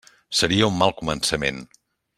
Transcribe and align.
Seria 0.37 0.69
un 0.73 0.79
mal 0.79 0.95
començament. 1.03 1.63